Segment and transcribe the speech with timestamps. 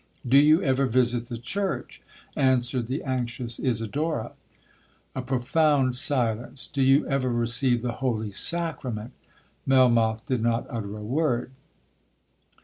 [0.27, 2.01] '—'Do you ever visit the church,'
[2.35, 4.31] answered the anxious Isidora.
[5.13, 11.51] A profound silence.—'Do you ever receive the Holy Sacrament?'—Melmoth did not utter a word.